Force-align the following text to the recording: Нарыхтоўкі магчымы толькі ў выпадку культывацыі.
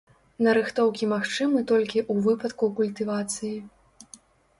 Нарыхтоўкі 0.45 1.09
магчымы 1.11 1.59
толькі 1.71 1.99
ў 2.11 2.25
выпадку 2.29 2.71
культывацыі. 2.79 3.53